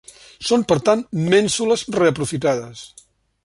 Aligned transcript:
Són 0.49 0.63
per 0.71 0.77
tant 0.87 1.03
mènsules 1.35 1.85
reaprofitades. 1.99 2.85